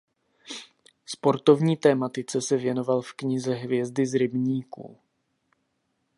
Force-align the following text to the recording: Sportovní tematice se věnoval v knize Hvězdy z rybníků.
Sportovní 1.05 1.77
tematice 1.77 2.41
se 2.41 2.57
věnoval 2.57 3.01
v 3.01 3.13
knize 3.13 3.53
Hvězdy 3.53 4.05
z 4.05 4.13
rybníků. 4.15 4.97